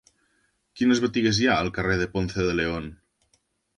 Quines 0.79 1.01
botigues 1.03 1.39
hi 1.43 1.47
ha 1.51 1.59
al 1.65 1.71
carrer 1.77 1.99
de 2.03 2.07
Ponce 2.17 2.49
de 2.49 2.59
León? 2.61 2.89